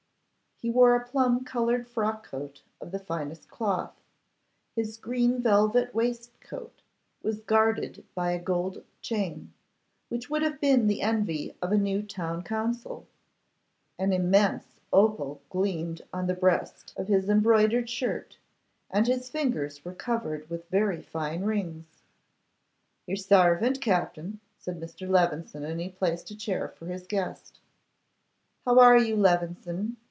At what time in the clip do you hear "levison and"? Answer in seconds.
25.09-25.81